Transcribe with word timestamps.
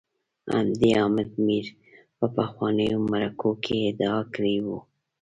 همدې 0.53 0.89
حامد 0.99 1.29
میر 1.45 1.65
په 2.17 2.25
پخوانیو 2.35 2.97
مرکو 3.11 3.49
کي 3.63 3.75
ادعا 3.89 4.19
کړې 4.33 4.57
وه 4.65 4.79